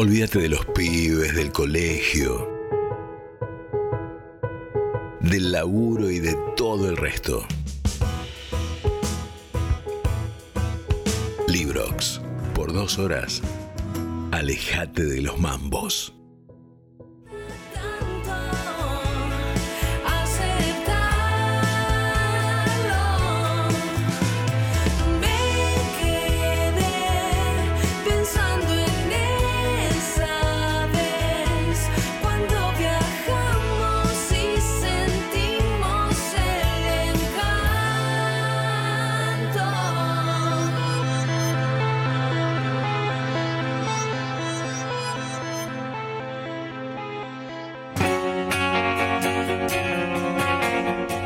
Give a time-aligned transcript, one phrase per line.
[0.00, 2.48] Olvídate de los pibes, del colegio,
[5.18, 7.44] del laburo y de todo el resto.
[11.48, 12.20] Librox.
[12.54, 13.42] Por dos horas,
[14.30, 16.17] alejate de los mambos.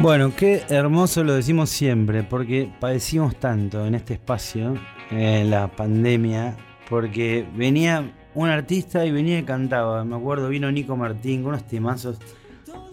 [0.02, 4.74] Bueno, qué hermoso lo decimos siempre, porque padecimos tanto en este espacio,
[5.12, 6.56] en la pandemia,
[6.90, 10.04] porque venía un artista y venía y cantaba.
[10.04, 12.18] Me acuerdo, vino Nico Martín con unos temazos.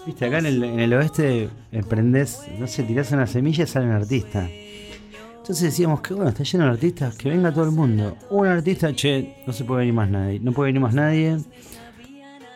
[0.06, 3.68] Viste, acá en el, en el oeste eh, prendés, no sé, tirás una semilla y
[3.68, 4.48] sale un artista.
[5.38, 8.18] Entonces decíamos que bueno, está lleno de artistas, que venga todo el mundo.
[8.30, 11.40] Un artista, che, no se puede venir más nadie, no puede venir más nadie.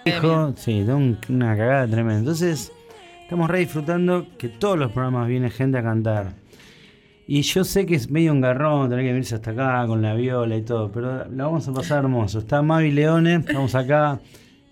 [0.05, 0.85] Dijo, sí,
[1.29, 2.19] una cagada tremenda.
[2.19, 2.71] Entonces,
[3.23, 6.35] estamos re disfrutando que todos los programas viene gente a cantar.
[7.25, 10.13] Y yo sé que es medio un garrón tener que venirse hasta acá con la
[10.13, 12.39] viola y todo, pero la vamos a pasar hermoso.
[12.39, 14.19] Está Mavi Leone, estamos acá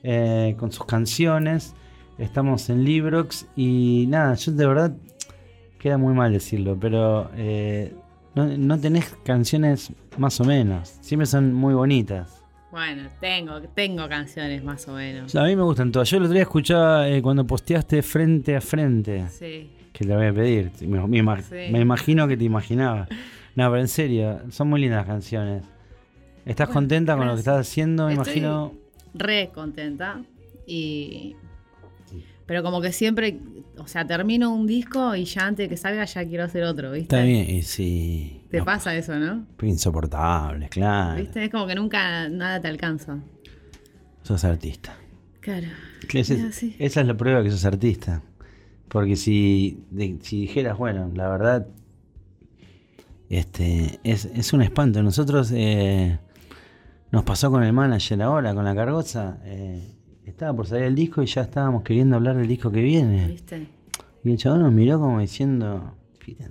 [0.04, 1.74] eh, con sus canciones,
[2.18, 4.98] estamos en Librox y nada, yo de verdad
[5.80, 7.96] queda muy mal decirlo, pero eh,
[8.36, 12.41] no, no tenés canciones más o menos, siempre son muy bonitas.
[12.72, 15.36] Bueno, tengo, tengo canciones más o menos.
[15.36, 16.10] A mí me gustan todas.
[16.10, 19.28] Yo el otro día escuchaba eh, cuando posteaste frente a frente.
[19.30, 19.70] Sí.
[19.92, 20.72] Que te voy a pedir.
[20.88, 21.00] Me,
[21.42, 21.56] Sí.
[21.72, 23.08] me imagino que te imaginaba.
[23.56, 25.64] No, pero en serio, son muy lindas canciones.
[26.46, 28.08] ¿Estás Bueno, contenta con lo que estás haciendo?
[28.08, 28.74] Me Estoy imagino.
[29.14, 30.22] Re contenta.
[30.66, 31.36] Y.
[32.46, 33.40] Pero como que siempre,
[33.78, 36.92] o sea, termino un disco y ya antes de que salga ya quiero hacer otro,
[36.92, 37.16] ¿viste?
[37.16, 38.44] Está bien, y sí.
[38.50, 39.46] Te No, pasa eso, ¿no?
[39.62, 41.22] Insoportable, claro.
[41.22, 41.46] ¿Viste?
[41.46, 43.20] Es como que nunca nada te alcanza.
[44.24, 44.96] Sos artista.
[45.40, 45.68] Claro.
[46.14, 48.22] Esa es la prueba que sos artista.
[48.90, 51.68] Porque si, de- si dijeras, bueno, la verdad,
[53.30, 55.02] este es, es un espanto.
[55.02, 56.20] Nosotros eh,
[57.12, 59.38] nos pasó con el manager ahora, con la cargoza.
[59.44, 59.96] eh,
[60.32, 63.28] estaba por salir el disco y ya estábamos queriendo hablar del disco que viene.
[63.28, 63.68] ¿Viste?
[64.24, 65.94] Y el chabón nos miró como diciendo,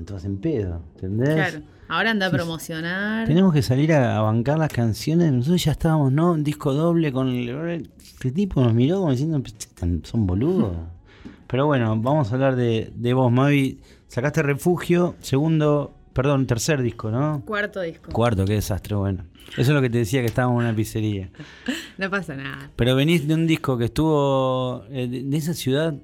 [0.06, 1.34] todos en pedo, ¿entendés?
[1.34, 1.64] Claro.
[1.88, 3.26] Ahora anda a promocionar.
[3.26, 5.32] Tenemos que salir a, a bancar las canciones.
[5.32, 6.32] Nosotros ya estábamos, ¿no?
[6.32, 7.91] Un disco doble con el.
[8.00, 10.76] Este tipo nos miró como diciendo, "Están- son boludos.
[11.48, 13.80] Pero bueno, vamos a hablar de, de vos, Mavi.
[14.06, 17.42] Sacaste refugio, segundo, perdón, tercer disco, ¿no?
[17.47, 18.12] Cuarto disco.
[18.12, 19.25] Cuarto, qué desastre, bueno.
[19.53, 21.31] Eso es lo que te decía que estábamos en una pizzería.
[21.97, 22.70] No pasa nada.
[22.76, 25.94] Pero venís de un disco que estuvo eh, de, esa ciudad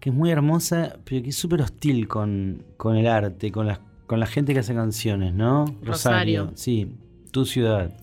[0.00, 3.80] que es muy hermosa, pero que es súper hostil con, con el arte, con, las,
[4.06, 5.66] con la gente que hace canciones, ¿no?
[5.82, 6.52] Rosario.
[6.54, 6.90] Sí,
[7.30, 7.94] tu ciudad.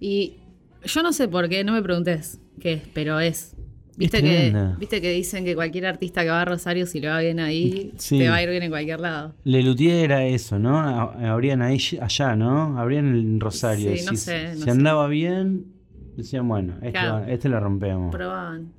[0.00, 0.38] Y
[0.84, 3.56] yo no sé por qué, no me preguntes qué es, pero es.
[3.98, 4.54] Viste que.
[4.78, 7.92] Viste que dicen que cualquier artista que va a Rosario, si le va bien ahí,
[7.96, 8.18] Sí.
[8.18, 9.34] te va a ir bien en cualquier lado.
[9.44, 10.78] Lelutier era eso, ¿no?
[10.78, 12.78] Habrían ahí, allá, ¿no?
[12.78, 13.94] Habrían en Rosario.
[13.96, 14.70] Sí, no si, sé, no si sé.
[14.70, 15.66] andaba bien,
[16.16, 17.12] decían, bueno, este, Claro.
[17.14, 18.14] va- este la rompemos.
[18.14, 18.72] Probaban.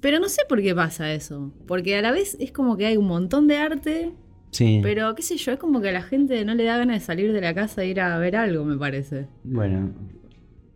[0.00, 1.50] Pero no sé por qué pasa eso.
[1.66, 4.12] Porque a la vez es como que hay un montón de arte,
[4.50, 4.80] sí.
[4.82, 7.04] pero qué sé yo, es como que a la gente no le da ganas de
[7.04, 9.26] salir de la casa e ir a ver algo, me parece.
[9.42, 9.92] Bueno.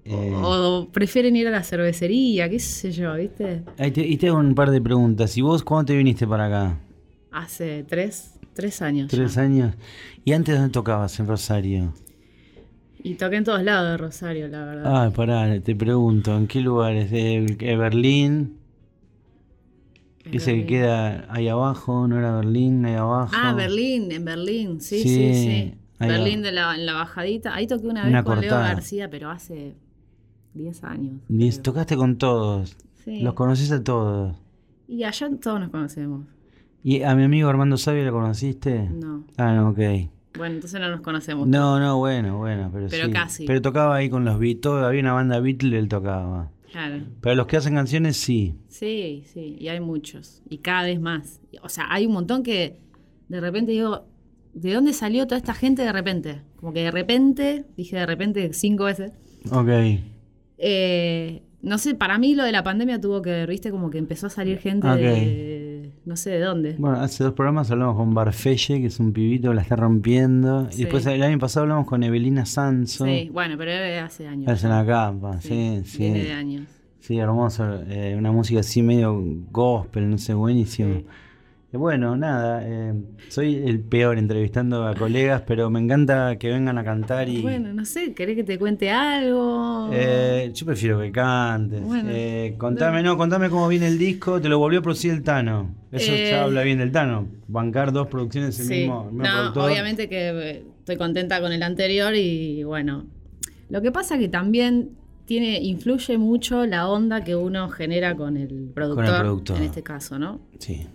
[0.09, 3.63] Eh, O prefieren ir a la cervecería, qué sé yo, ¿viste?
[3.79, 5.37] ahí te, y te hago un par de preguntas.
[5.37, 6.79] ¿Y vos cuándo te viniste para acá?
[7.31, 9.09] Hace tres, tres años.
[9.09, 9.43] ¿Tres ya.
[9.43, 9.75] años?
[10.25, 11.93] ¿Y antes dónde tocabas en Rosario?
[13.03, 15.05] Y toqué en todos lados de Rosario, la verdad.
[15.05, 17.11] Ah, pará, te pregunto, ¿en qué lugares?
[17.11, 18.57] ¿De de Berlín?
[20.31, 22.85] Ese que queda ahí abajo, ¿no era Berlín?
[22.85, 23.33] Ahí abajo.
[23.35, 27.55] Ah, Berlín, en Berlín, sí, Sí, sí, Berlín de la, en la bajadita.
[27.55, 28.75] Ahí toqué una vez Una con Leo cortada.
[28.75, 29.75] García, pero hace
[30.59, 31.21] 10 años.
[31.29, 32.77] Y tocaste con todos.
[33.05, 33.21] Sí.
[33.21, 34.37] Los conoces a todos.
[34.87, 36.27] Y allá todos nos conocemos.
[36.83, 38.89] ¿Y a mi amigo Armando Sabio lo conociste?
[38.89, 39.25] No.
[39.37, 39.79] Ah, no, ok.
[40.37, 41.49] Bueno, entonces no nos conocemos.
[41.49, 43.13] No, no, bueno, bueno, pero, Pero sí.
[43.13, 43.47] casi.
[43.47, 46.51] Pero tocaba ahí con los Beatles, había una banda Beatles, él tocaba.
[46.71, 47.03] Claro.
[47.21, 48.55] Pero los que hacen canciones sí.
[48.69, 49.57] Sí, sí.
[49.59, 50.43] Y hay muchos.
[50.49, 51.41] Y cada vez más.
[51.63, 52.79] O sea, hay un montón que
[53.29, 54.07] de repente digo,
[54.55, 56.43] ¿de dónde salió toda esta gente de repente?
[56.57, 59.13] Como que de repente, dije de repente cinco veces.
[59.51, 59.69] Ok.
[60.59, 63.99] Eh, no sé, para mí lo de la pandemia tuvo que ver, viste, como que
[63.99, 66.77] empezó a salir gente de no sé de dónde.
[66.79, 70.67] Bueno, hace dos programas hablamos con Barfelle, que es un pibito que la está rompiendo.
[70.71, 70.81] Sí.
[70.81, 73.05] Y después el año pasado hablamos con Evelina Sanso.
[73.05, 73.73] Sí, bueno, pero
[74.05, 74.51] hace años.
[74.51, 75.99] Es una capa, sí, sí.
[75.99, 76.67] Viene de años.
[77.01, 77.83] Sí, hermoso.
[77.89, 80.95] eh, una música así medio gospel, no sé, buenísimo.
[80.95, 81.07] Sí.
[81.73, 82.95] Eh, Bueno, nada, eh,
[83.29, 87.43] soy el peor entrevistando a colegas, pero me encanta que vengan a cantar y...
[87.43, 89.91] Bueno, no sé, ¿querés que te cuente algo?
[89.93, 91.83] Eh, yo prefiero que cantes.
[91.83, 92.09] Bueno.
[92.11, 94.41] Eh, contame, no, contame cómo viene el disco.
[94.41, 95.75] Te lo volvió a producir el Tano.
[95.93, 97.29] Eso Eh, ya habla bien del Tano.
[97.49, 98.75] Bancar dos producciones el Sí.
[98.81, 99.71] mismo, el mismo No, productor.
[99.71, 103.05] obviamente que eh, estoy contenta con el anterior y bueno.
[103.69, 104.93] Lo que pasa que también
[105.27, 109.57] tiene, influye mucho la onda que uno genera con el productor, productor.
[109.59, 110.41] en este caso, ¿no?
[110.59, 110.87] Sí.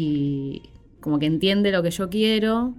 [0.00, 0.62] Y
[1.00, 2.76] como que entiende lo que yo quiero,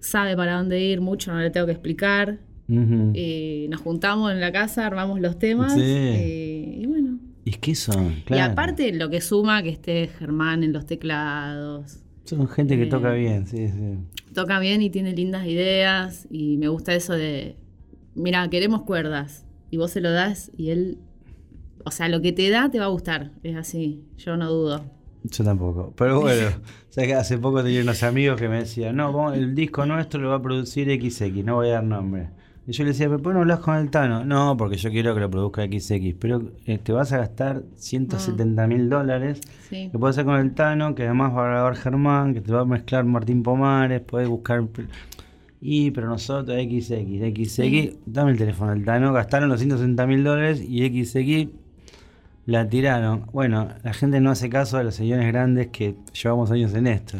[0.00, 2.40] sabe para dónde ir, mucho no le tengo que explicar.
[2.68, 5.80] Y nos juntamos en la casa, armamos los temas Sí.
[5.80, 7.20] y, y bueno.
[7.44, 8.42] Y es que son, claro.
[8.42, 12.00] Y aparte lo que suma que esté Germán en los teclados.
[12.24, 13.98] Son gente que eh, toca bien, sí, sí.
[14.34, 17.56] toca bien y tiene lindas ideas y me gusta eso de,
[18.16, 20.98] mira, queremos cuerdas y vos se lo das y él,
[21.84, 24.97] o sea, lo que te da te va a gustar, es así, yo no dudo.
[25.24, 25.92] Yo tampoco.
[25.96, 26.48] Pero bueno,
[26.90, 30.20] sabes que hace poco tenía unos amigos que me decían, no, vamos- el disco nuestro
[30.20, 32.30] lo va a producir XX, no voy a dar nombre.
[32.66, 34.26] Y yo le decía, pero ¿por qué no hablas con el Tano?
[34.26, 36.14] No, porque yo quiero que lo produzca XX.
[36.18, 39.40] Pero eh, te vas a gastar 170 mil dólares.
[39.70, 39.88] Sí.
[39.90, 42.60] Que puedes hacer con el Tano, que además va a grabar Germán, que te va
[42.60, 44.64] a mezclar Martín Pomares, puedes buscar...
[45.60, 50.62] Y, pero nosotros, XX, XX, dame el teléfono del Tano, gastaron los 160 mil dólares
[50.62, 51.48] y XX
[52.50, 53.26] la tiraron.
[53.32, 57.18] Bueno, la gente no hace caso a los señores grandes que llevamos años en esto.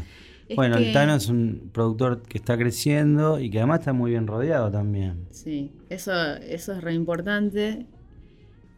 [0.48, 3.92] Es bueno, que- el Tano es un productor que está creciendo y que además está
[3.92, 5.26] muy bien rodeado también.
[5.30, 7.84] Sí, eso, eso es re importante.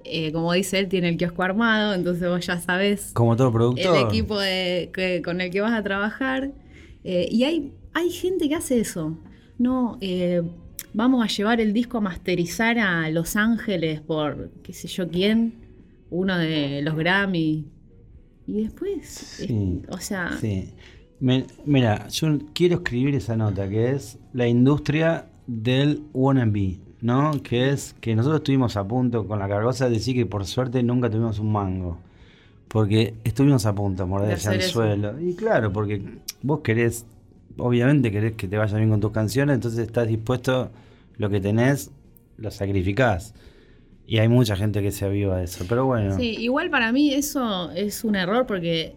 [0.02, 3.96] Eh, como dice él, tiene el kiosco armado, entonces vos ya sabés Como todo productor.
[3.96, 6.50] el equipo de- que- con el que vas a trabajar.
[7.04, 9.16] Eh, y hay, hay gente que hace eso.
[9.56, 10.42] No, eh,
[10.94, 15.54] vamos a llevar el disco a masterizar a Los Ángeles por qué sé yo quién,
[16.10, 17.66] uno de los Grammy.
[18.46, 20.70] Y después, Sí, o sea, Sí.
[21.20, 27.32] Me- mira, yo quiero escribir esa nota que es la industria del wannabe, ¿no?
[27.42, 30.82] Que es que nosotros estuvimos a punto con la cargosa de decir que por suerte
[30.82, 31.98] nunca tuvimos un mango.
[32.68, 35.20] Porque estuvimos a punto de De morderse al suelo.
[35.20, 36.02] Y claro, porque
[36.42, 37.04] vos querés,
[37.58, 40.70] obviamente querés que te vaya bien con tus canciones, entonces estás dispuesto,
[41.18, 41.90] lo que tenés,
[42.38, 43.34] lo sacrificás.
[44.10, 45.64] Y hay mucha gente que se aviva de eso.
[45.68, 46.16] Pero bueno.
[46.16, 48.96] Sí, igual para mí eso es un error porque,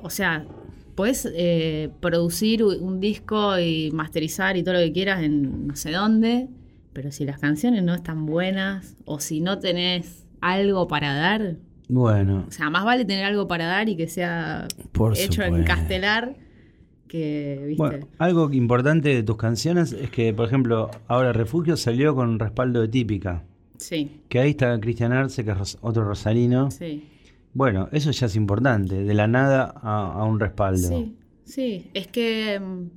[0.00, 0.46] o sea,
[0.94, 5.90] podés eh, producir un disco y masterizar y todo lo que quieras en no sé
[5.90, 6.48] dónde,
[6.92, 11.56] pero si las canciones no están buenas o si no tenés algo para dar,
[11.88, 12.44] Bueno.
[12.46, 15.66] o sea, más vale tener algo para dar y que sea Por hecho en supuesto.
[15.74, 16.36] castelar
[17.08, 17.82] que, ¿viste?
[17.82, 22.80] Bueno, algo importante de tus canciones es que, por ejemplo, ahora Refugio salió con respaldo
[22.80, 23.42] de típica.
[23.80, 26.70] Sí, Que ahí está Cristian Arce, que es otro rosarino.
[26.70, 27.06] sí.
[27.52, 30.86] Bueno, eso ya es importante, de la nada a, a un respaldo.
[30.86, 32.90] Sí, sí, es que mm,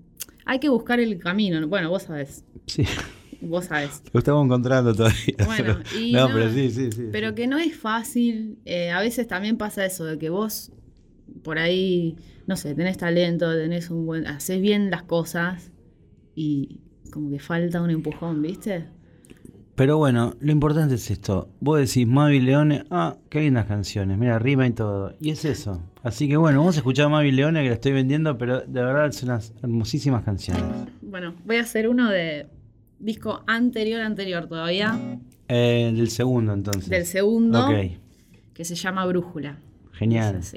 [0.46, 1.68] hay que buscar el camino.
[1.68, 2.84] Bueno, vos sabés, Sí,
[3.42, 4.04] vos sabés.
[4.14, 5.36] lo estamos encontrando todavía.
[5.48, 7.06] Bueno, y no, no, pero sí, sí, sí.
[7.12, 7.36] Pero sí.
[7.36, 8.60] que no es fácil.
[8.66, 10.72] eh, a veces también pasa eso, de que vos
[11.42, 12.16] por ahí,
[12.46, 14.28] no sé, tenés talento, tenés un buen.
[14.28, 15.72] haces bien las cosas
[16.36, 16.80] y
[17.12, 18.86] como que falta un empujón, ¿viste?
[19.76, 21.50] Pero bueno, lo importante es esto.
[21.60, 25.16] Vos decís Mavi Leone, ah, qué lindas canciones, mira, rima y todo.
[25.20, 25.82] Y es eso.
[26.04, 28.84] Así que bueno, vamos a escuchar a Mavi Leone, que la estoy vendiendo, pero de
[28.84, 30.64] verdad son unas hermosísimas canciones.
[31.02, 32.48] Bueno, voy a hacer uno de
[33.00, 34.96] disco anterior, anterior todavía,
[35.48, 36.90] Eh, del segundo, entonces.
[36.90, 37.74] del segundo, Ok,
[38.54, 39.58] que se llama Brújula.
[39.94, 40.36] genial.
[40.36, 40.56] Es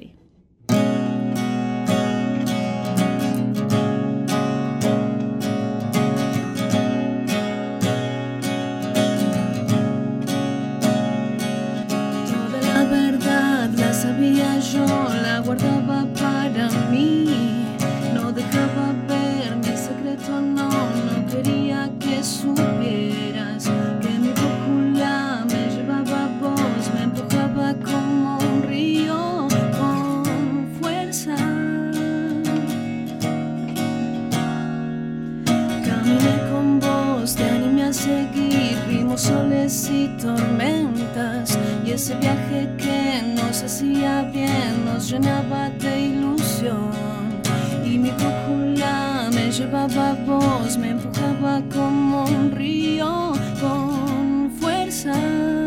[42.06, 46.92] ese viaje que nos hacía bien nos llenaba de ilusión
[47.84, 55.65] y mi brújula me llevaba a vos, me empujaba como un río con fuerza.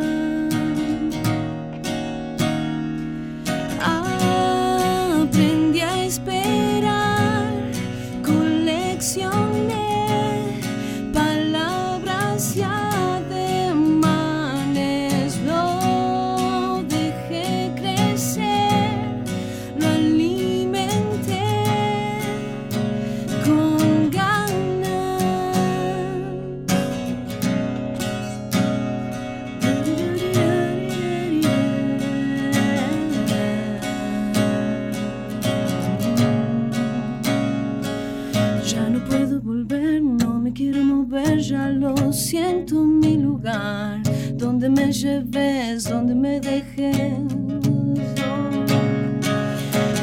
[42.30, 44.04] siento mi lugar,
[44.36, 47.18] donde me lleves, donde me dejes.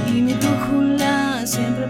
[0.09, 1.87] Y mi brújula siempre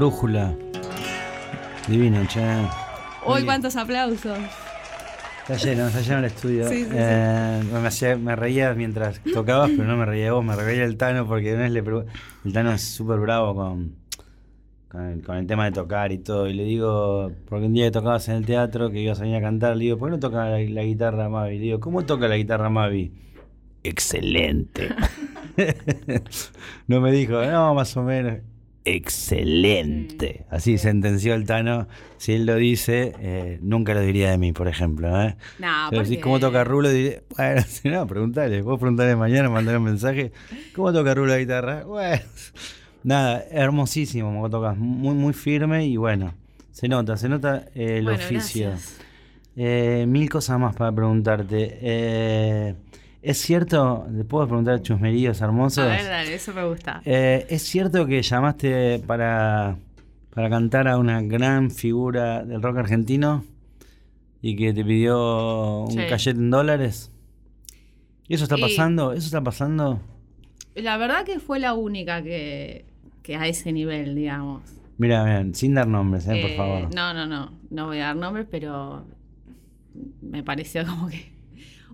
[0.00, 0.54] Brújula.
[1.86, 2.40] Divino, che.
[3.26, 4.38] Hoy cuántos aplausos.
[5.46, 6.68] Está lleno, está lleno el estudio.
[6.70, 6.90] Sí, sí, sí.
[6.94, 10.96] Eh, Me, hacía- me reía mientras tocabas, pero no me reía vos, me reía el
[10.96, 13.94] Tano porque una vez le el Tano es súper bravo con,
[14.88, 16.48] con, el, con el tema de tocar y todo.
[16.48, 19.36] Y le digo, porque un día que tocabas en el teatro, que ibas a venir
[19.36, 21.58] a cantar, le digo, ¿por qué no toca la, la guitarra Mavi?
[21.58, 23.12] Le digo, ¿cómo toca la guitarra Mavi?
[23.84, 24.88] Excelente.
[26.86, 28.38] no me dijo, no, más o menos.
[28.84, 30.46] Excelente.
[30.50, 31.86] Así sentenció el Tano.
[32.16, 35.20] Si él lo dice, eh, nunca lo diría de mí, por ejemplo.
[35.22, 35.36] ¿eh?
[35.58, 39.78] No, Pero si cómo toca Rulo, diré, bueno, si no, preguntale, vos preguntale mañana, mandale
[39.78, 40.32] un mensaje,
[40.74, 41.84] ¿cómo toca Rulo la guitarra?
[41.84, 42.22] Bueno,
[43.02, 46.34] nada, hermosísimo como tocas, muy, muy firme y bueno,
[46.72, 48.72] se nota, se nota eh, el Bueno, oficio.
[49.56, 52.76] Eh, mil cosas más para preguntarte.
[53.22, 55.84] ¿Es cierto, le puedo preguntar chusmeríos hermosos?
[55.84, 57.02] A ver, dale, eso me gusta.
[57.04, 59.76] Eh, ¿Es cierto que llamaste para,
[60.34, 63.44] para cantar a una gran figura del rock argentino
[64.40, 66.06] y que te pidió un Sí.
[66.08, 67.12] cachet en dólares?
[68.26, 69.12] ¿Y eso está Y- pasando?
[69.12, 70.00] ¿Eso está pasando?
[70.74, 72.86] La verdad que fue la única que,
[73.22, 74.62] que a ese nivel, digamos.
[74.96, 76.94] Mira, vean, sin dar nombres, eh, por Eh, favor.
[76.94, 77.52] No, no, no.
[77.70, 79.04] No voy a dar nombres, pero
[80.22, 81.38] me pareció como que.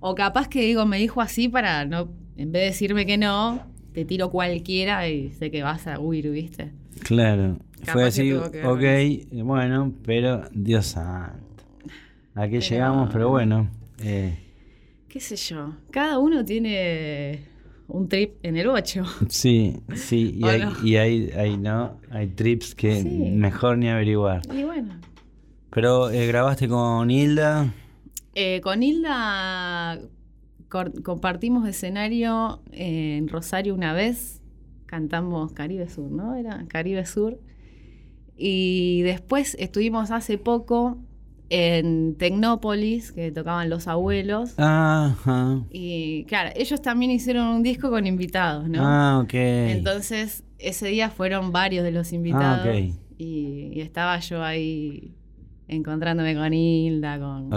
[0.08, 2.08] O capaz que digo, me dijo así para no.
[2.36, 3.60] En vez de decirme que no,
[3.92, 6.70] te tiro cualquiera y sé que vas a huir, ¿viste?
[7.02, 7.56] Claro.
[7.80, 11.64] capaz Fue así, ok, bueno, pero Dios santo.
[12.36, 13.10] ¿A qué Pero- llegamos?
[13.12, 13.68] Pero bueno.
[14.00, 14.38] eh,
[15.08, 15.74] ¿Qué sé yo?
[15.90, 17.40] Cada uno tiene
[17.88, 19.02] un trip en el 8.
[19.28, 20.72] sí, sí, y, ¿O hay, no?
[20.84, 21.98] y hay, hay, ¿no?
[22.12, 23.08] hay trips que Sí.
[23.08, 24.42] mejor ni averiguar.
[24.54, 25.00] Y bueno.
[25.70, 27.72] Pero eh, grabaste con Hilda.
[28.38, 29.98] Eh, con Hilda
[31.02, 34.42] compartimos escenario en Rosario una vez.
[34.84, 36.34] Cantamos Caribe Sur, ¿no?
[36.34, 37.40] Era Caribe Sur.
[38.36, 40.98] Y después estuvimos hace poco
[41.48, 44.52] en Tecnópolis, que tocaban los abuelos.
[44.58, 45.64] Ajá.
[45.70, 48.80] Y claro, ellos también hicieron un disco con invitados, ¿no?
[48.82, 49.32] Ah, ok.
[49.32, 52.66] Entonces, ese día fueron varios de los invitados.
[52.66, 52.76] Ah,
[53.16, 55.14] y, y estaba yo ahí
[55.68, 57.54] encontrándome con Hilda, con.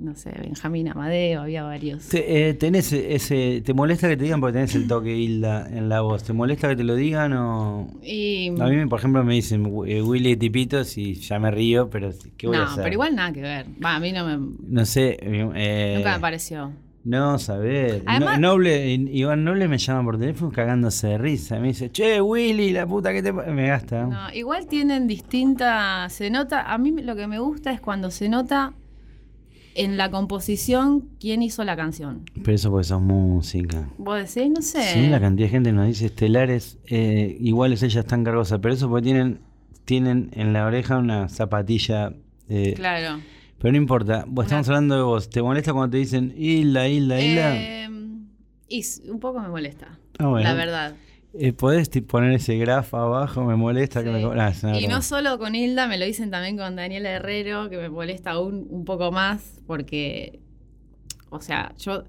[0.00, 2.08] No sé, Benjamín Amadeo, había varios.
[2.08, 5.88] Te, eh, tenés ese, ¿Te molesta que te digan porque tenés el toque Hilda en
[5.88, 6.24] la voz?
[6.24, 7.86] ¿Te molesta que te lo digan o...?
[8.02, 12.10] Y, A mí, por ejemplo, me dicen eh, Willy Tipitos y ya me río, pero
[12.36, 12.82] ¿qué voy a no, hacer?
[12.82, 13.66] pero igual nada que ver.
[13.84, 15.18] Va, a mí no me, No sé.
[15.20, 16.72] eh, nunca me pareció.
[17.02, 18.02] No, saber.
[18.04, 21.58] Además- Noble, Iván Noble me llama por teléfono cagándose de risa.
[21.58, 23.32] Me dice, che, Willy, la puta que te...
[23.32, 23.44] pa-".
[23.46, 24.04] Me gasta.
[24.04, 26.12] No, igual tienen distintas.
[26.12, 26.70] Se nota.
[26.70, 28.74] A mí lo que me gusta es cuando se nota
[29.74, 32.22] en la composición quién hizo la canción.
[32.42, 33.88] Pero eso porque sos música.
[33.98, 34.82] Vos decís, no sé.
[34.82, 38.88] Sí, la cantidad de gente nos dice estelares, eh, iguales ellas están cargosas, pero eso
[38.88, 39.40] porque tienen,
[39.84, 42.12] tienen en la oreja una zapatilla.
[42.48, 43.20] eh, Claro.
[43.58, 45.28] Pero no importa, vos estamos hablando de vos.
[45.28, 47.56] ¿Te molesta cuando te dicen Hilda, Hilda, Hilda?
[47.56, 47.88] Eh,
[48.68, 49.98] y s- un poco me molesta.
[50.18, 50.48] Ah, bueno.
[50.48, 50.94] la verdad.
[51.32, 53.44] Eh, ¿Podés poner ese graf abajo?
[53.44, 54.22] Me molesta que me...
[54.24, 57.76] Ah, una Y no solo con Hilda, me lo dicen también con Daniela Herrero, que
[57.76, 60.40] me molesta aún un poco más, porque,
[61.30, 62.02] o sea, yo,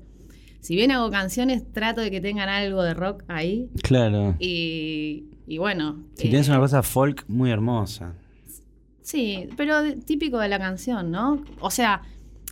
[0.59, 3.69] si bien hago canciones, trato de que tengan algo de rock ahí.
[3.83, 4.35] Claro.
[4.39, 6.03] Y, y bueno.
[6.15, 8.15] Si eh, tienes una cosa folk muy hermosa.
[9.03, 11.43] Sí, pero de- típico de la canción, ¿no?
[11.59, 12.01] O sea,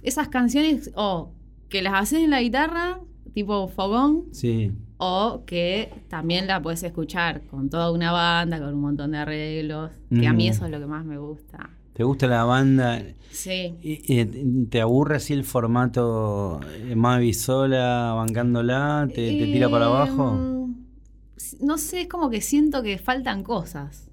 [0.04, 1.32] esas canciones, o
[1.68, 3.00] que las haces en la guitarra,
[3.34, 4.72] tipo fogón, Sí.
[5.02, 9.92] O que también la puedes escuchar con toda una banda, con un montón de arreglos,
[10.10, 10.52] que a mí Mm.
[10.52, 11.70] eso es lo que más me gusta.
[11.94, 13.02] ¿Te gusta la banda?
[13.32, 13.76] Sí.
[13.82, 14.26] ¿Y-
[14.66, 19.08] ¿Te aburre así el formato eh, Mavi sola, bancándola?
[19.08, 20.34] ¿Te, te tira para abajo?
[20.36, 20.76] Em,
[21.62, 24.10] No sé, es como que siento que faltan cosas.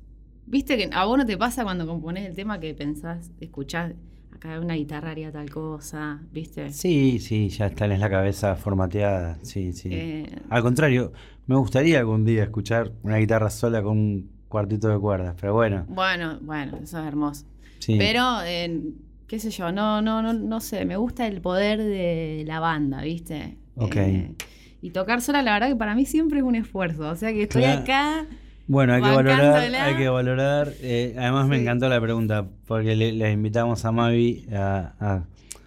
[0.46, 3.92] ¿Viste que a vos no te pasa cuando componés el tema que pensás, escuchás,
[4.36, 6.70] acá una guitarra haría tal cosa, ¿viste?
[6.72, 9.38] Sí, sí, ya está en la cabeza formateada.
[9.42, 9.88] Sí, sí.
[9.92, 11.12] Eh, Al contrario,
[11.46, 15.84] me gustaría algún día escuchar una guitarra sola con un cuartito de cuerdas, pero bueno,
[15.88, 17.44] bueno, bueno, eso es hermoso.
[17.80, 17.96] sí.
[17.98, 18.80] Pero, eh,
[19.26, 23.02] qué sé yo, no, no, no, no sé, me gusta el poder de la banda,
[23.02, 23.56] ¿viste?
[23.76, 23.96] Ok.
[23.96, 24.34] Eh,
[24.82, 27.08] y tocar sola, la verdad que para mí siempre es un esfuerzo.
[27.08, 27.80] O sea que estoy Claro.
[27.82, 28.26] acá.
[28.68, 30.72] Bueno, hay que valorar, hay que valorar.
[30.80, 31.62] eh, además me Sí.
[31.62, 35.22] encantó la pregunta, porque le, le invitamos a Mavi a, a-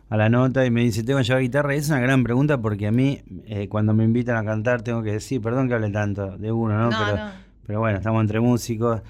[0.09, 1.75] a la nota y me dice, ¿tengo que llevar guitarra?
[1.75, 5.03] Y es una gran pregunta porque a mí, eh, cuando me invitan a cantar, tengo
[5.03, 6.89] que decir, perdón que hable tanto de uno, ¿no?
[6.89, 7.31] No, pero, no.
[7.67, 9.01] pero bueno, estamos entre músicos.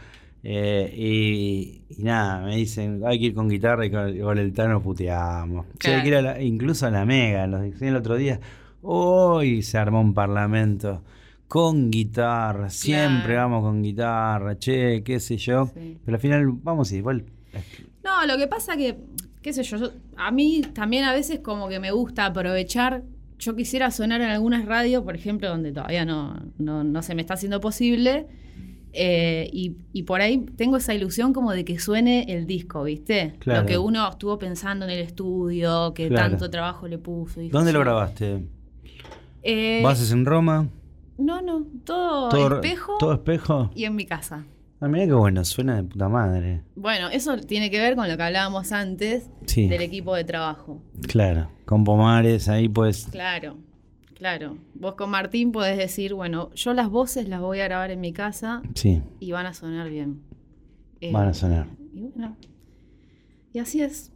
[0.43, 4.53] eh, y, y nada, me dicen, hay que ir con guitarra y con, con el
[4.53, 5.65] Tano puteamos.
[5.79, 6.01] Che, Claro.
[6.03, 8.39] que ir a la- incluso a la Mega, los dije el otro día,
[8.81, 11.01] hoy se armó un parlamento
[11.49, 13.49] con guitarra, siempre Claro.
[13.49, 15.65] vamos con guitarra, che, qué sé yo.
[15.73, 15.97] Sí.
[16.05, 17.25] Pero al final, vamos igual.
[18.03, 18.97] No, lo que pasa que,
[19.41, 23.03] qué sé yo, yo- a mí también a veces como que me gusta aprovechar.
[23.39, 27.21] Yo quisiera sonar en algunas radios, por ejemplo, donde todavía no, no, no se me
[27.21, 28.27] está haciendo posible.
[28.91, 33.33] eh, y, y por ahí tengo esa ilusión como de que suene el disco, ¿viste?
[33.37, 33.61] Claro.
[33.61, 36.31] Lo que uno estuvo pensando en el estudio, que Claro.
[36.31, 37.39] tanto trabajo le puso.
[37.51, 38.43] ¿Dónde lo grabaste?
[39.43, 40.67] Eh, ¿Bases en Roma?
[41.19, 43.71] No, no, todo, ¿Todo, espejo ¿Todo espejo?
[43.75, 44.45] y en mi casa.
[44.81, 46.63] Ah, mira qué bueno, suena de puta madre.
[46.77, 49.67] Bueno, eso tiene que ver con lo que hablábamos antes Sí.
[49.67, 50.81] del equipo de trabajo.
[51.07, 53.07] Claro, con Pomares, ahí pues.
[53.11, 53.57] Claro,
[54.15, 54.57] claro.
[54.75, 58.13] Vos con Martín podés decir, bueno, yo las voces las voy a grabar en mi
[58.13, 60.21] casa Sí, y van a sonar bien.
[61.01, 61.67] Eh, van a sonar.
[61.93, 62.37] Y bueno,
[63.51, 64.13] y así es.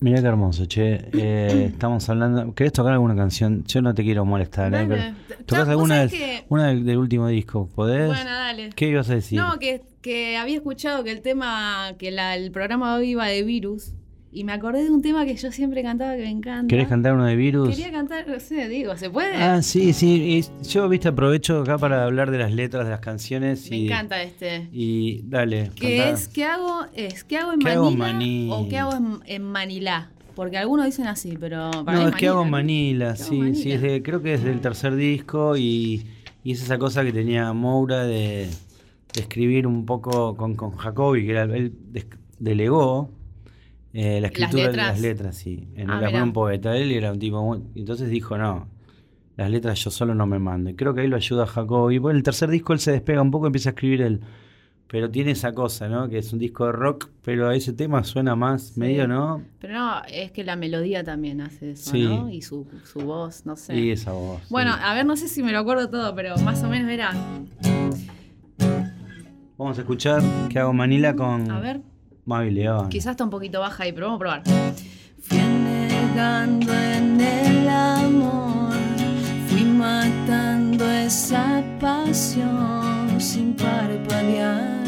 [0.00, 1.08] Mira qué hermoso, che.
[1.14, 2.54] Eh, estamos hablando.
[2.54, 3.64] ¿Querés tocar alguna canción?
[3.64, 4.86] Yo no te quiero molestar, ¿eh?
[4.86, 4.88] Dale.
[4.88, 7.68] Pero- Ya, ¿Tocás vos alguna del, que- una del, del último disco?
[7.74, 8.06] ¿Podés?
[8.08, 8.70] Bueno, dale.
[8.76, 9.38] ¿Qué ibas a decir?
[9.38, 13.26] No, que, que había escuchado que el tema, que la- el programa de hoy iba
[13.26, 13.92] de virus.
[14.36, 16.66] Y me acordé de un tema que yo siempre cantaba que me encanta.
[16.68, 17.70] ¿Querés cantar uno de virus?
[17.70, 19.34] Quería cantar, no sé, digo, ¿se puede?
[19.34, 20.42] Ah, sí, sí.
[20.62, 23.70] y yo, viste, aprovecho acá para hablar de las letras de las canciones.
[23.70, 24.68] me y, encanta este.
[24.72, 25.70] Y dale.
[25.74, 26.10] ¿Qué cantá.
[26.10, 26.28] es?
[26.28, 26.84] ¿Qué hago?
[26.92, 28.48] Es ¿qué hago en ¿Qué hago en Manila Maní?
[28.52, 30.10] o qué hago en, en Manilá?
[30.34, 33.06] Porque algunos dicen así, pero para mí No, es que hago en Manila.
[33.06, 33.74] Manila, ¿Qué hago sí, sí, Manila?
[33.76, 36.04] es de- creo que es del tercer disco y,
[36.44, 38.48] y es esa cosa que tenía Moura de,
[39.14, 41.72] de escribir un poco con, con Jacobi, que era, él
[42.38, 43.15] delegó
[43.98, 44.86] eh, la escritura de letras.
[44.88, 46.22] las letras, sí, en Ah, la mirá.
[46.22, 48.68] un poeta, él era un tipo, entonces dijo, no,
[49.36, 52.16] las letras yo solo no me mando, y creo que ahí lo ayuda Jacobi, bueno,
[52.18, 54.20] el tercer disco él se despega un poco, empieza a escribir él,
[54.88, 56.08] pero tiene esa cosa, ¿no?
[56.08, 59.42] Que es un disco de rock, pero ese tema suena más medio, ¿no?
[59.60, 62.04] Pero no, es que la melodía también hace eso, Sí.
[62.04, 62.28] ¿no?
[62.30, 63.76] Y su, su voz, no sé.
[63.76, 64.42] Y esa voz.
[64.48, 64.80] Bueno, sí.
[64.84, 67.10] a ver, no sé si me lo acuerdo todo, pero más o menos era.
[69.58, 71.80] Vamos a escuchar ¿Qué hago Manila con A ver,
[72.26, 72.88] Mavi León.
[72.88, 74.42] quizás está un poquito baja ahí, pero vamos a probar.
[75.20, 78.74] Fui negando en el amor,
[79.48, 84.84] fui matando esa pasión sin parpadear.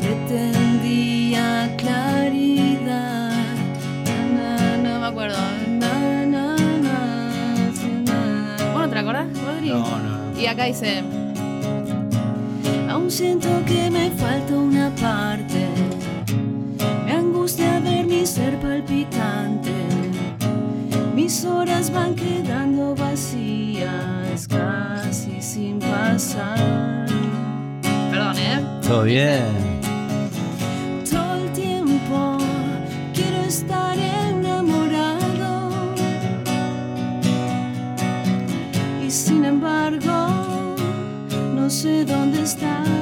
[0.00, 3.32] Pretendía claridad,
[4.34, 5.36] No, no me acuerdo.
[5.78, 6.92] na, na, na,
[8.04, 8.56] na.
[8.72, 9.68] ¿Vos no te la acordás, Rodri?
[9.70, 10.40] No, no, no.
[10.40, 11.02] Y acá dice.
[13.08, 15.68] Siento que me falta una parte.
[17.04, 19.72] Me angustia ver mi ser palpitante.
[21.14, 27.06] Mis horas van quedando vacías, casi sin pasar.
[28.10, 28.64] Perdón, ¿eh?
[28.82, 29.44] Todo bien.
[31.08, 32.38] Todo el tiempo
[33.14, 35.70] quiero estar enamorado.
[39.06, 40.76] Y sin embargo,
[41.54, 42.95] no sé dónde estás.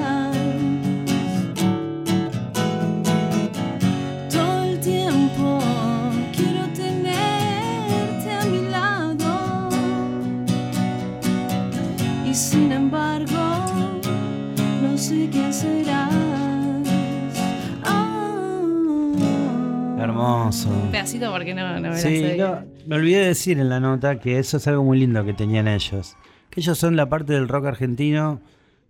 [21.18, 22.36] Pedacito porque no, no me la Sí, sé.
[22.36, 25.32] no, me olvidé de decir en la nota que eso es algo muy lindo que
[25.34, 26.16] tenían ellos.
[26.50, 28.40] Que ellos son la parte del rock argentino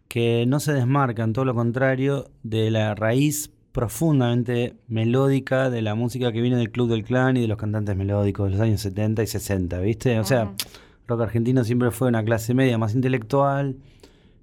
[0.09, 6.31] que no se desmarcan, todo lo contrario, de la raíz profundamente melódica de la música
[6.31, 9.23] que viene del Club del Clan y de los cantantes melódicos de los años 70
[9.25, 10.19] y 60, ¿viste?
[10.21, 10.53] O sea,
[11.09, 13.77] rock argentino siempre fue una clase media más intelectual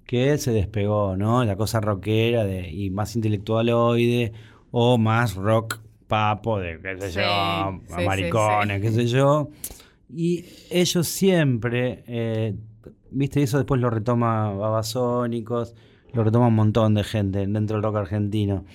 [0.04, 1.44] que se despegó, ¿no?
[1.44, 4.32] La cosa rockera de, y más intelectualoide
[4.70, 5.80] o más rock
[6.12, 8.82] papo de, qué sé Sí, yo, sí, maricones, sí.
[8.82, 9.48] qué sé yo.
[10.14, 12.54] Y ellos siempre, eh,
[13.10, 15.74] viste, eso después lo retoma Babasónicos,
[16.12, 18.66] lo retoma un montón de gente dentro del rock argentino.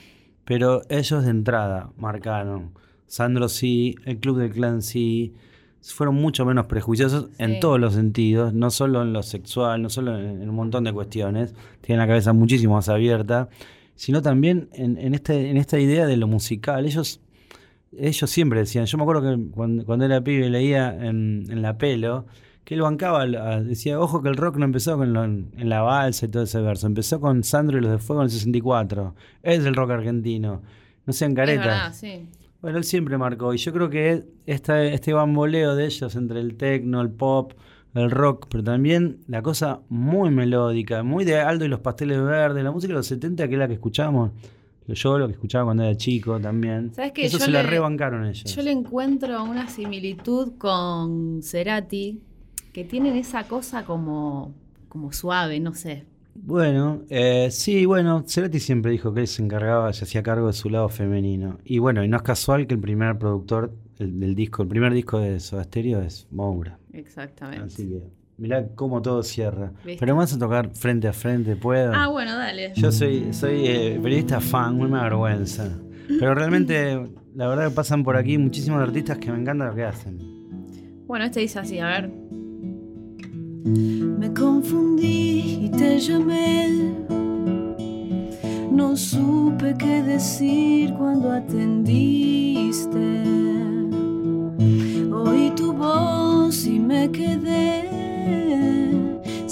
[0.45, 2.71] Pero ellos de entrada marcaron,
[3.05, 5.35] Sandro sí, el Club del Clan sí,
[5.81, 10.17] fueron mucho menos prejuiciosos en todos los sentidos, no solo en lo sexual, no solo
[10.17, 13.47] en, en un montón de cuestiones, tienen la cabeza muchísimo más abierta,
[13.95, 16.85] sino también en, en este, en esta idea de lo musical.
[16.85, 17.19] Ellos,
[17.99, 21.77] ellos siempre decían, yo me acuerdo que cuando, cuando era pibe leía en, en La
[21.77, 22.25] Pelo,
[22.63, 23.25] que él bancaba,
[23.61, 26.59] decía, ojo que el rock no empezó con lo- en la balsa y todo ese
[26.61, 30.61] verso, empezó con Sandro y los de Fuego en el 64, es el rock argentino,
[31.05, 31.97] no sean caretas.
[31.97, 32.25] sí.
[32.61, 36.55] Bueno, él siempre marcó, y yo creo que esta, este bamboleo de ellos entre el
[36.55, 37.53] techno, el pop,
[37.93, 42.63] el rock, pero también la cosa muy melódica, muy de Aldo y los pasteles verdes,
[42.63, 44.31] la música de los 70 que es la que escuchábamos,
[44.93, 46.93] yo lo que escuchaba cuando era chico también.
[46.93, 47.25] ¿Sabes qué?
[47.25, 48.53] Eso Yo se la le- rebancaron ellos.
[48.55, 52.19] Yo le encuentro una similitud con Cerati,
[52.73, 54.53] que tienen esa cosa como,
[54.89, 56.05] como suave, no sé.
[56.39, 60.53] Bueno, eh, sí, bueno, Cerati siempre dijo que él se encargaba, se hacía cargo de
[60.53, 61.57] su lado femenino.
[61.65, 64.93] Y bueno, y no es casual que el primer productor el- del disco, el primer
[64.93, 66.77] disco de Soda Stereo es Moura.
[66.93, 67.65] Exactamente.
[67.65, 68.03] Así que,
[68.37, 69.71] mirá cómo todo cierra.
[69.83, 69.99] ¿Viste?
[69.99, 71.91] Pero vamos a tocar frente a frente, ¿puedo?
[71.93, 72.73] Ah, bueno, dale.
[72.75, 75.69] Yo soy, soy eh, periodista fan, muy me avergüenza.
[76.07, 79.83] Pero realmente, la verdad que pasan por aquí muchísimos artistas que me encanta lo que
[79.83, 80.17] hacen.
[81.05, 82.09] Bueno, este dice así, a ver.
[83.65, 86.93] Me confundí y te llamé.
[88.71, 93.23] No supe qué decir cuando atendiste.
[95.11, 97.96] Oí tu voz y me quedé.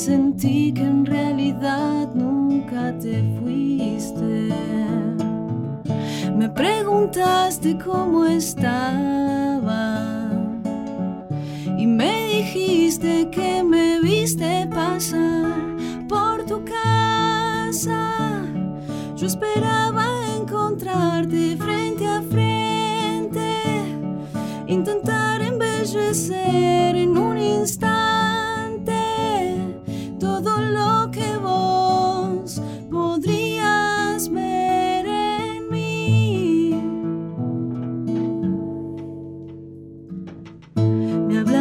[0.05, 4.53] Sentí que en realidad nunca te fuiste.
[6.37, 10.29] Me preguntaste cómo estaba.
[11.75, 15.75] Y me dijiste que me viste pasar
[16.07, 18.43] por tu casa.
[19.15, 20.05] Yo esperaba
[20.37, 23.63] encontrarte frente a frente,
[24.67, 27.94] intentar embellecer en un instante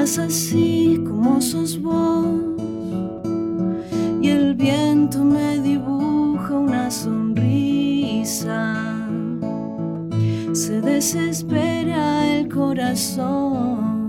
[0.05, 2.27] Así como sos vos
[4.21, 8.77] y el viento me dibuja una sonrisa.
[10.53, 14.05] Se desespera el corazón,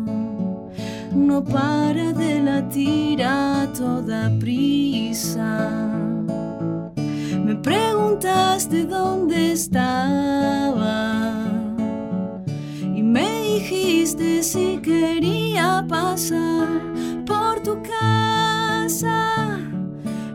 [1.15, 5.71] no para de latir a toda prisa.
[7.45, 11.41] Me preguntaste dónde estaba
[12.93, 15.44] y me dijiste si quería
[15.87, 16.67] pasar
[17.25, 19.57] por tu casa,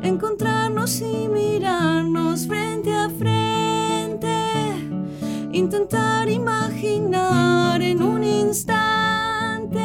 [0.02, 4.32] encontrarnos y mirarnos frente a frente,
[5.52, 9.82] intentar imaginar en un instante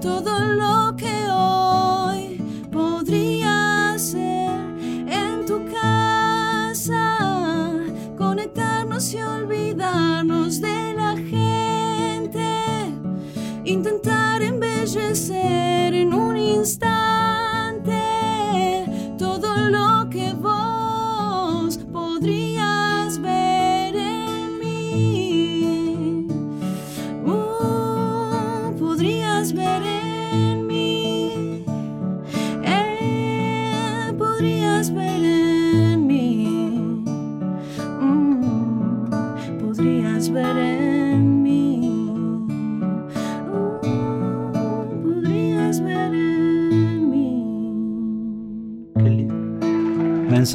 [0.00, 4.60] todo lo que hoy podría ser
[5.08, 7.18] en tu casa,
[8.16, 9.63] conectarnos y olvidarnos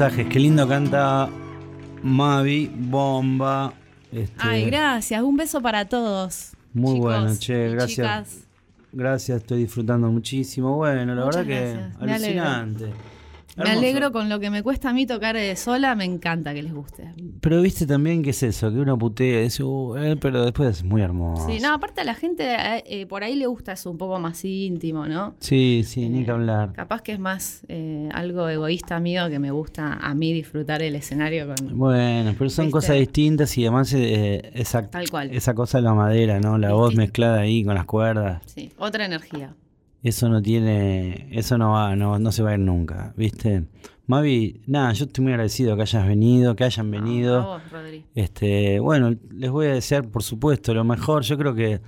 [0.00, 1.28] Mensajes, qué lindo canta
[2.02, 3.74] Mavi, Bomba.
[4.10, 5.22] este, Ay, gracias.
[5.22, 6.52] Un beso para todos.
[6.72, 7.90] Muy chicos bueno, che, gracias.
[7.90, 8.48] chicas.
[8.92, 10.74] gracias, estoy disfrutando muchísimo.
[10.76, 12.92] Bueno, la Muchas verdad gracias, que alucinante.
[13.64, 16.62] Me alegro con lo que me cuesta a mí tocar eh, sola, me encanta que
[16.62, 17.12] les guste.
[17.40, 20.84] Pero viste también que es eso, que uno putea dice, "Uh, eh", pero después es
[20.84, 21.46] muy hermoso.
[21.48, 24.18] Sí, no, aparte a la gente eh, eh, por ahí le gusta eso un poco
[24.18, 25.34] más íntimo, ¿no?
[25.40, 26.72] Sí, sí, ni que hablar.
[26.72, 27.62] Capaz que es más
[28.12, 31.78] algo egoísta mío que me gusta a mí disfrutar el escenario con...
[31.78, 32.72] Bueno, pero son ¿Viste?
[32.72, 35.30] cosas distintas y además esa, Tal cual.
[35.32, 36.58] esa cosa de la madera, ¿no?
[36.58, 38.42] La voz mezclada ahí con las cuerdas.
[38.46, 39.54] Sí, otra energía.
[40.02, 43.66] Eso no tiene, eso no va, no, no se va a ir nunca, ¿viste?
[44.06, 47.40] Mavi, nada, yo estoy muy agradecido que hayas venido, que hayan venido.
[47.40, 48.04] A vos, Rodri.
[48.14, 51.22] Este, bueno, les voy a desear, por supuesto, lo mejor.
[51.22, 51.80] Yo creo que,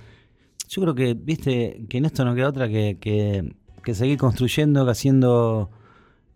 [0.69, 4.85] yo creo que, viste, que en esto no queda otra que, que, que seguir construyendo,
[4.85, 5.71] que haciendo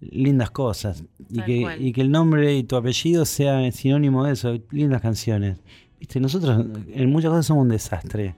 [0.02, 1.06] lindas cosas.
[1.30, 5.62] Y que, y que el nombre y tu apellido sea sinónimo de eso, lindas canciones.
[6.00, 8.36] Viste, nosotros en muchas cosas somos un desastre.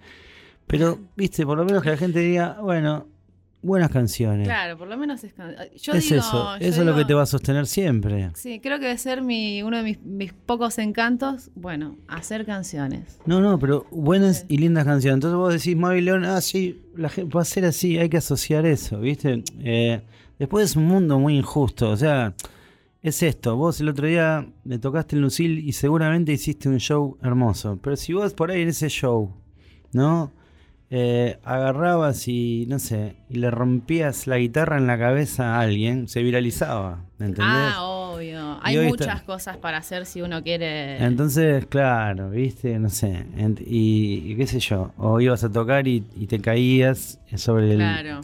[0.67, 3.07] Pero, viste, por lo menos que la gente diga, bueno,
[3.61, 4.47] buenas canciones.
[4.47, 5.33] Claro, por lo menos es...
[5.33, 8.31] can- Yo es digo, eso, yo eso es lo que te va a sostener siempre.
[8.35, 13.19] Sí, creo que debe ser mi, uno de mis, mis pocos encantos, bueno, hacer canciones.
[13.25, 14.45] No, no, pero buenas Sí.
[14.49, 15.15] y lindas canciones.
[15.15, 18.17] Entonces vos decís, Mavi León, ah, sí, la gente va a ser así, hay que
[18.17, 19.43] asociar eso, ¿viste?
[19.59, 20.01] Eh,
[20.37, 22.33] después es un mundo muy injusto, o sea,
[23.01, 27.17] es esto, vos el otro día le tocaste el Lucil y seguramente hiciste un show
[27.21, 29.33] hermoso, pero si vos por ahí en ese show,
[29.93, 30.31] ¿no?
[30.91, 36.07] Eh, agarrabas y, no sé, y le rompías la guitarra en la cabeza a alguien,
[36.07, 37.05] se viralizaba.
[37.39, 38.57] Ah, obvio.
[38.63, 40.97] Hay muchas está- cosas para hacer si uno quiere...
[41.03, 43.25] Entonces, claro, viste, no sé,
[43.67, 47.77] y, y qué sé yo, o ibas a tocar y, y te caías sobre el...
[47.77, 48.21] Claro.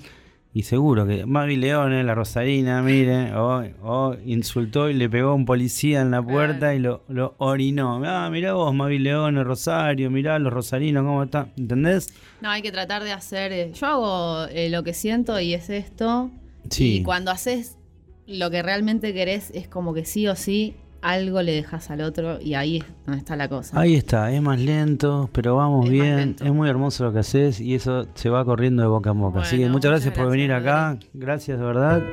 [0.58, 5.34] Y seguro que Mavi Leone, la Rosarina, mire, o, o insultó y le pegó a
[5.34, 8.02] un policía en la puerta y lo, lo orinó.
[8.06, 12.08] Ah, mirá vos, Mavi Leone, Rosario, mirá los rosarinos, cómo están, ¿entendés?
[12.40, 13.52] No, hay que tratar de hacer...
[13.52, 16.32] eh, Yo hago eh, lo que siento y es esto.
[16.70, 17.00] Sí.
[17.00, 17.78] Y cuando haces
[18.26, 20.74] lo que realmente querés, es como que sí o sí
[21.06, 23.80] algo le dejas al otro y ahí es donde está la cosa.
[23.80, 26.36] Ahí está, es más lento, pero vamos Es bien.
[26.44, 29.42] Es muy hermoso lo que haces y eso se va corriendo de boca en boca.
[29.42, 31.00] Así que muchas gracias muchas por venir gracias, acá.
[31.14, 32.04] Gracias, de verdad.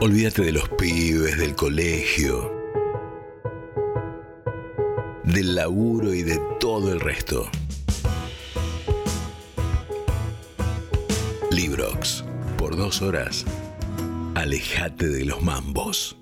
[0.00, 2.52] Olvídate de los pibes, del colegio,
[5.22, 7.48] del laburo y de todo el resto.
[11.52, 12.24] Librox,
[12.56, 13.44] por dos horas,
[14.34, 16.21] alejate de los mambos.